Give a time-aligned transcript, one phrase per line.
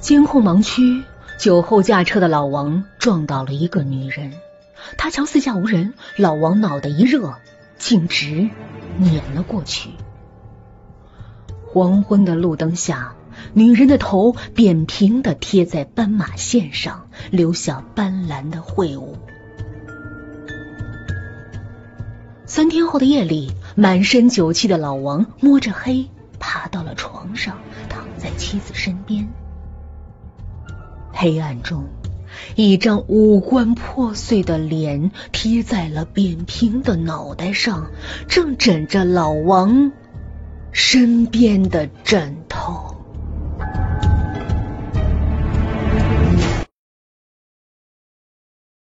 [0.00, 1.02] 监控盲区，
[1.38, 4.32] 酒后驾车的老王撞倒了一个女人。
[4.96, 7.34] 他瞧四下无人，老王脑袋一热，
[7.78, 8.48] 径直
[8.98, 9.90] 碾了过去。
[11.66, 13.14] 黄昏的路灯下，
[13.52, 19.18] 女人的头扁平的贴在斑马线上，留下斑斓的秽物。
[22.44, 26.08] 三天后的夜里，满身酒气的老王摸着黑
[26.38, 27.58] 爬到了床上，
[27.88, 29.28] 躺在妻子身边。
[31.18, 31.86] 黑暗中，
[32.56, 37.90] 一张五官破碎的脸贴在了扁平的脑袋上，
[38.28, 39.92] 正枕着老王
[40.72, 42.36] 身边的枕